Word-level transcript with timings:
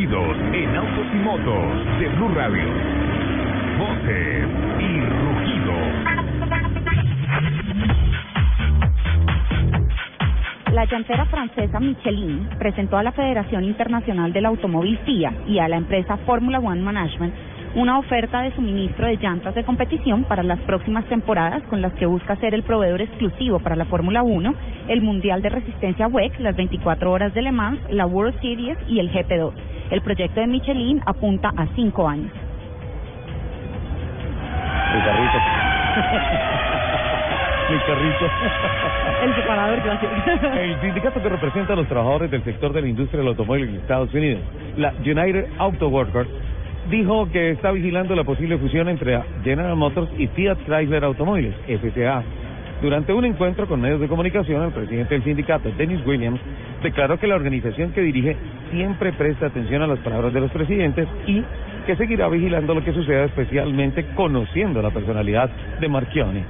en 0.00 0.76
autos 0.76 1.06
y 1.12 1.16
motos 1.16 1.98
de 1.98 2.08
Blue 2.10 2.28
Radio. 2.28 2.68
Voces 3.80 4.46
y 4.78 5.00
rugidos. 5.00 5.76
La 10.72 10.84
llantera 10.84 11.24
francesa 11.24 11.80
Michelin 11.80 12.48
presentó 12.60 12.96
a 12.96 13.02
la 13.02 13.10
Federación 13.10 13.64
Internacional 13.64 14.32
del 14.32 14.46
Automóvil 14.46 14.98
FIA 14.98 15.32
y 15.48 15.58
a 15.58 15.66
la 15.66 15.78
empresa 15.78 16.16
Formula 16.18 16.60
One 16.60 16.80
Management 16.80 17.34
una 17.74 17.98
oferta 17.98 18.42
de 18.42 18.54
suministro 18.54 19.06
de 19.06 19.16
llantas 19.16 19.54
de 19.56 19.64
competición 19.64 20.24
para 20.24 20.44
las 20.44 20.60
próximas 20.60 21.04
temporadas 21.06 21.62
con 21.64 21.82
las 21.82 21.92
que 21.94 22.06
busca 22.06 22.36
ser 22.36 22.54
el 22.54 22.62
proveedor 22.62 23.02
exclusivo 23.02 23.58
para 23.58 23.76
la 23.76 23.84
Fórmula 23.84 24.22
1, 24.22 24.54
el 24.88 25.02
Mundial 25.02 25.42
de 25.42 25.48
Resistencia 25.48 26.06
WEC, 26.06 26.38
las 26.38 26.56
24 26.56 27.10
horas 27.10 27.34
de 27.34 27.42
Le 27.42 27.50
Mans, 27.50 27.80
la 27.90 28.06
World 28.06 28.40
Series 28.40 28.78
y 28.88 29.00
el 29.00 29.12
GP2. 29.12 29.77
El 29.90 30.02
proyecto 30.02 30.40
de 30.40 30.46
Michelin 30.46 31.00
apunta 31.06 31.50
a 31.56 31.66
cinco 31.74 32.06
años. 32.06 32.30
Mi 34.94 35.00
carrito. 35.00 35.38
Mi 37.70 37.78
carrito. 37.80 38.30
El 39.24 39.34
separador 39.34 39.82
que 39.82 39.90
El 40.64 40.80
sindicato 40.80 41.22
que 41.22 41.28
representa 41.28 41.72
a 41.72 41.76
los 41.76 41.88
trabajadores 41.88 42.30
del 42.30 42.44
sector 42.44 42.72
de 42.72 42.82
la 42.82 42.88
industria 42.88 43.20
del 43.20 43.28
automóvil 43.28 43.68
en 43.68 43.74
Estados 43.76 44.12
Unidos, 44.12 44.42
la 44.76 44.92
United 45.00 45.46
Auto 45.58 45.88
Workers, 45.88 46.28
dijo 46.90 47.30
que 47.30 47.50
está 47.50 47.70
vigilando 47.72 48.14
la 48.14 48.24
posible 48.24 48.58
fusión 48.58 48.88
entre 48.88 49.22
General 49.42 49.76
Motors 49.76 50.10
y 50.18 50.26
Fiat 50.28 50.58
Chrysler 50.66 51.04
Automóviles, 51.04 51.54
FCA. 51.66 52.22
Durante 52.80 53.12
un 53.12 53.24
encuentro 53.24 53.66
con 53.66 53.80
medios 53.80 54.00
de 54.00 54.06
comunicación, 54.06 54.62
el 54.62 54.70
presidente 54.70 55.14
del 55.14 55.24
sindicato, 55.24 55.68
Dennis 55.76 56.04
Williams, 56.06 56.40
declaró 56.80 57.18
que 57.18 57.26
la 57.26 57.34
organización 57.34 57.90
que 57.90 58.02
dirige 58.02 58.36
siempre 58.70 59.12
presta 59.12 59.46
atención 59.46 59.82
a 59.82 59.88
las 59.88 59.98
palabras 59.98 60.32
de 60.32 60.40
los 60.40 60.50
presidentes 60.52 61.08
y 61.26 61.42
que 61.86 61.96
seguirá 61.96 62.28
vigilando 62.28 62.74
lo 62.74 62.84
que 62.84 62.92
suceda, 62.92 63.24
especialmente 63.24 64.06
conociendo 64.14 64.80
la 64.80 64.90
personalidad 64.90 65.50
de 65.80 65.88
Marchioni. 65.88 66.44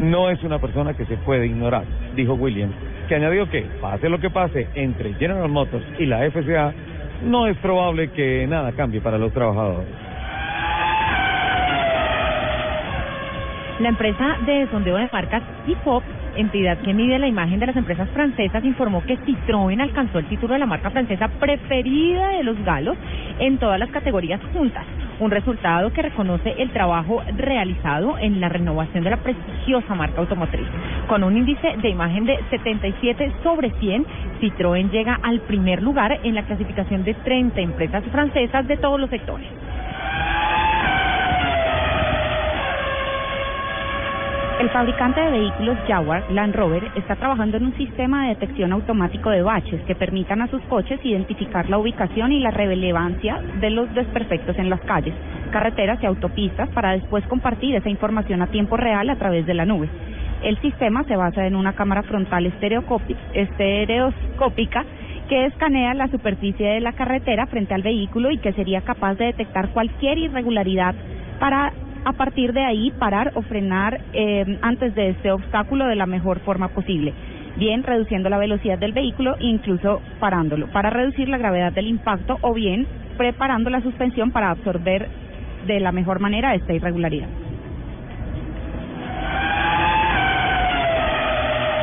No 0.00 0.30
es 0.30 0.42
una 0.42 0.58
persona 0.58 0.94
que 0.94 1.04
se 1.04 1.18
puede 1.18 1.46
ignorar, 1.46 1.84
dijo 2.14 2.32
Williams, 2.34 2.74
que 3.06 3.16
añadió 3.16 3.50
que, 3.50 3.66
pase 3.78 4.08
lo 4.08 4.18
que 4.18 4.30
pase 4.30 4.68
entre 4.74 5.12
General 5.14 5.48
Motors 5.48 5.84
y 5.98 6.06
la 6.06 6.20
FCA, 6.30 6.72
no 7.22 7.48
es 7.48 7.56
probable 7.58 8.08
que 8.12 8.46
nada 8.46 8.72
cambie 8.72 9.02
para 9.02 9.18
los 9.18 9.30
trabajadores. 9.32 10.05
La 13.80 13.90
empresa 13.90 14.38
de 14.46 14.66
sondeo 14.70 14.96
de 14.96 15.08
marcas 15.12 15.42
Hipop, 15.66 16.02
entidad 16.34 16.78
que 16.78 16.94
mide 16.94 17.18
la 17.18 17.28
imagen 17.28 17.60
de 17.60 17.66
las 17.66 17.76
empresas 17.76 18.08
francesas, 18.10 18.64
informó 18.64 19.02
que 19.04 19.18
Citroën 19.18 19.82
alcanzó 19.82 20.18
el 20.18 20.26
título 20.26 20.54
de 20.54 20.60
la 20.60 20.66
marca 20.66 20.90
francesa 20.90 21.28
preferida 21.28 22.28
de 22.28 22.42
los 22.42 22.58
galos 22.64 22.96
en 23.38 23.58
todas 23.58 23.78
las 23.78 23.90
categorías 23.90 24.40
juntas 24.54 24.86
un 25.18 25.30
resultado 25.30 25.92
que 25.92 26.02
reconoce 26.02 26.54
el 26.58 26.70
trabajo 26.70 27.22
realizado 27.36 28.18
en 28.18 28.40
la 28.40 28.48
renovación 28.48 29.04
de 29.04 29.10
la 29.10 29.16
prestigiosa 29.18 29.94
marca 29.94 30.20
automotriz. 30.20 30.66
Con 31.08 31.24
un 31.24 31.36
índice 31.36 31.76
de 31.80 31.88
imagen 31.88 32.26
de 32.26 32.38
77 32.50 33.32
sobre 33.42 33.70
100, 33.70 34.06
Citroën 34.40 34.90
llega 34.90 35.18
al 35.22 35.40
primer 35.40 35.82
lugar 35.82 36.20
en 36.22 36.34
la 36.34 36.42
clasificación 36.42 37.04
de 37.04 37.14
30 37.14 37.60
empresas 37.60 38.04
francesas 38.12 38.66
de 38.66 38.76
todos 38.76 39.00
los 39.00 39.10
sectores. 39.10 39.48
El 44.58 44.70
fabricante 44.70 45.20
de 45.20 45.32
vehículos 45.32 45.76
Jaguar 45.86 46.24
Land 46.30 46.56
Rover 46.56 46.90
está 46.96 47.14
trabajando 47.16 47.58
en 47.58 47.66
un 47.66 47.76
sistema 47.76 48.22
de 48.22 48.30
detección 48.30 48.72
automático 48.72 49.28
de 49.28 49.42
baches 49.42 49.82
que 49.82 49.94
permitan 49.94 50.40
a 50.40 50.46
sus 50.46 50.62
coches 50.62 50.98
identificar 51.04 51.68
la 51.68 51.76
ubicación 51.76 52.32
y 52.32 52.40
la 52.40 52.50
relevancia 52.50 53.38
de 53.60 53.68
los 53.68 53.92
desperfectos 53.92 54.58
en 54.58 54.70
las 54.70 54.80
calles, 54.80 55.12
carreteras 55.50 56.02
y 56.02 56.06
autopistas 56.06 56.70
para 56.70 56.92
después 56.92 57.22
compartir 57.26 57.74
esa 57.74 57.90
información 57.90 58.40
a 58.40 58.46
tiempo 58.46 58.78
real 58.78 59.10
a 59.10 59.16
través 59.16 59.44
de 59.44 59.52
la 59.52 59.66
nube. 59.66 59.90
El 60.42 60.56
sistema 60.62 61.04
se 61.04 61.16
basa 61.16 61.46
en 61.46 61.54
una 61.54 61.74
cámara 61.74 62.02
frontal 62.02 62.46
estereoscópica 62.46 64.86
que 65.28 65.44
escanea 65.44 65.92
la 65.92 66.08
superficie 66.08 66.66
de 66.66 66.80
la 66.80 66.94
carretera 66.94 67.44
frente 67.46 67.74
al 67.74 67.82
vehículo 67.82 68.30
y 68.30 68.38
que 68.38 68.54
sería 68.54 68.80
capaz 68.80 69.16
de 69.16 69.26
detectar 69.26 69.68
cualquier 69.70 70.16
irregularidad 70.16 70.94
para 71.38 71.74
a 72.06 72.12
partir 72.12 72.52
de 72.52 72.64
ahí 72.64 72.92
parar 72.92 73.32
o 73.34 73.42
frenar 73.42 74.00
eh, 74.12 74.58
antes 74.62 74.94
de 74.94 75.08
este 75.08 75.32
obstáculo 75.32 75.86
de 75.86 75.96
la 75.96 76.06
mejor 76.06 76.38
forma 76.38 76.68
posible. 76.68 77.12
Bien 77.56 77.82
reduciendo 77.82 78.28
la 78.28 78.38
velocidad 78.38 78.78
del 78.78 78.92
vehículo, 78.92 79.34
incluso 79.40 80.00
parándolo, 80.20 80.68
para 80.68 80.90
reducir 80.90 81.28
la 81.28 81.36
gravedad 81.36 81.72
del 81.72 81.88
impacto 81.88 82.38
o 82.42 82.54
bien 82.54 82.86
preparando 83.16 83.70
la 83.70 83.80
suspensión 83.80 84.30
para 84.30 84.50
absorber 84.50 85.08
de 85.66 85.80
la 85.80 85.90
mejor 85.90 86.20
manera 86.20 86.54
esta 86.54 86.74
irregularidad. 86.74 87.28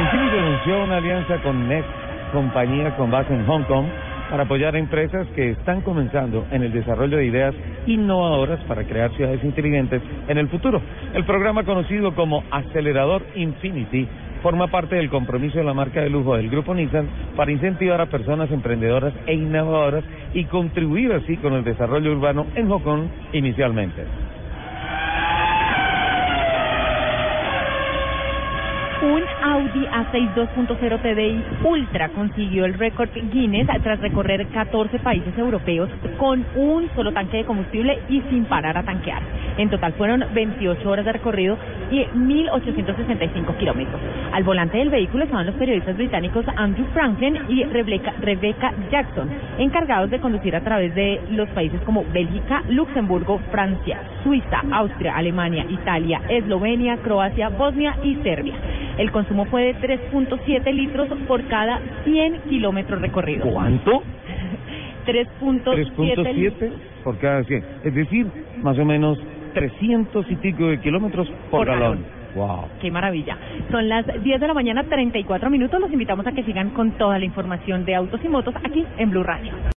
Infinity 0.00 0.38
anunció 0.38 0.82
una 0.82 0.96
alianza 0.96 1.42
con 1.42 1.68
Next, 1.68 1.90
compañía 2.32 2.96
con 2.96 3.10
base 3.10 3.34
en 3.34 3.44
Hong 3.44 3.64
Kong, 3.64 3.86
para 4.30 4.44
apoyar 4.44 4.74
a 4.74 4.78
empresas 4.78 5.26
que 5.34 5.50
están 5.50 5.80
comenzando 5.82 6.46
en 6.50 6.62
el 6.62 6.72
desarrollo 6.72 7.18
de 7.18 7.26
ideas 7.26 7.54
innovadoras 7.86 8.60
para 8.64 8.84
crear 8.84 9.14
ciudades 9.16 9.42
inteligentes 9.44 10.02
en 10.28 10.38
el 10.38 10.48
futuro. 10.48 10.80
El 11.14 11.24
programa 11.24 11.64
conocido 11.64 12.14
como 12.14 12.42
Acelerador 12.50 13.22
Infinity 13.34 14.08
forma 14.42 14.68
parte 14.68 14.96
del 14.96 15.10
compromiso 15.10 15.58
de 15.58 15.64
la 15.64 15.74
marca 15.74 16.00
de 16.00 16.10
lujo 16.10 16.36
del 16.36 16.50
grupo 16.50 16.74
Nissan 16.74 17.08
para 17.36 17.50
incentivar 17.50 18.00
a 18.00 18.06
personas 18.06 18.50
emprendedoras 18.50 19.14
e 19.26 19.34
innovadoras 19.34 20.04
y 20.34 20.44
contribuir 20.44 21.12
así 21.12 21.36
con 21.38 21.54
el 21.54 21.64
desarrollo 21.64 22.12
urbano 22.12 22.46
en 22.54 22.68
Hong 22.68 22.82
Kong 22.82 23.02
inicialmente. 23.32 24.04
Un 29.06 29.22
Audi 29.40 29.86
A6 29.86 30.34
2.0 30.34 31.00
TDI 31.00 31.44
Ultra 31.64 32.08
consiguió 32.08 32.64
el 32.64 32.74
récord 32.74 33.08
Guinness 33.30 33.68
tras 33.84 34.00
recorrer 34.00 34.44
14 34.48 34.98
países 34.98 35.38
europeos 35.38 35.88
con 36.18 36.44
un 36.56 36.90
solo 36.96 37.12
tanque 37.12 37.36
de 37.36 37.44
combustible 37.44 38.00
y 38.08 38.20
sin 38.22 38.46
parar 38.46 38.76
a 38.76 38.82
tanquear. 38.82 39.22
En 39.58 39.70
total 39.70 39.92
fueron 39.92 40.24
28 40.34 40.90
horas 40.90 41.04
de 41.04 41.12
recorrido 41.12 41.56
y 41.92 42.00
1.865 42.00 43.56
kilómetros. 43.58 44.00
Al 44.32 44.42
volante 44.42 44.78
del 44.78 44.90
vehículo 44.90 45.22
estaban 45.22 45.46
los 45.46 45.54
periodistas 45.54 45.96
británicos 45.96 46.44
Andrew 46.56 46.86
Franklin 46.92 47.38
y 47.48 47.62
Rebecca, 47.62 48.12
Rebecca 48.20 48.72
Jackson, 48.90 49.30
encargados 49.58 50.10
de 50.10 50.18
conducir 50.18 50.56
a 50.56 50.62
través 50.62 50.92
de 50.96 51.20
los 51.30 51.48
países 51.50 51.80
como 51.82 52.04
Bélgica, 52.12 52.64
Luxemburgo, 52.70 53.38
Francia, 53.52 54.00
Suiza, 54.24 54.62
Austria, 54.72 55.14
Alemania, 55.14 55.64
Italia, 55.70 56.22
Eslovenia, 56.28 56.96
Croacia, 56.96 57.50
Bosnia 57.50 57.96
y 58.02 58.16
Serbia. 58.16 58.54
El 58.98 59.10
consumo 59.10 59.44
fue 59.46 59.74
de 59.74 59.76
3.7 59.76 60.72
litros 60.72 61.08
por 61.28 61.46
cada 61.48 61.80
100 62.04 62.42
kilómetros 62.48 63.00
recorridos. 63.00 63.48
¿Cuánto? 63.52 64.02
3.7 65.06 66.72
por 67.04 67.18
cada 67.18 67.44
100. 67.44 67.64
Es 67.84 67.94
decir, 67.94 68.26
más 68.62 68.78
o 68.78 68.84
menos 68.84 69.18
300 69.54 70.30
y 70.30 70.36
pico 70.36 70.66
de 70.66 70.80
kilómetros 70.80 71.28
por, 71.50 71.66
galón. 71.66 72.04
Wow. 72.34 72.68
Qué 72.80 72.90
maravilla. 72.90 73.38
Son 73.70 73.88
las 73.88 74.04
10 74.06 74.40
de 74.40 74.46
la 74.46 74.54
mañana, 74.54 74.84
34 74.84 75.48
minutos. 75.48 75.80
Los 75.80 75.90
invitamos 75.92 76.26
a 76.26 76.32
que 76.32 76.42
sigan 76.42 76.70
con 76.70 76.92
toda 76.92 77.18
la 77.18 77.24
información 77.24 77.84
de 77.84 77.94
autos 77.94 78.20
y 78.22 78.28
motos 78.28 78.54
aquí 78.62 78.84
en 78.98 79.10
Blue 79.10 79.22
Radio. 79.22 79.52